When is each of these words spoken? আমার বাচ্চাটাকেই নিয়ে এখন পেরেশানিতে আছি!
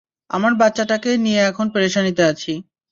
আমার 0.29 0.53
বাচ্চাটাকেই 0.55 1.17
নিয়ে 1.17 1.41
এখন 1.49 1.65
পেরেশানিতে 1.73 2.23
আছি! 2.31 2.53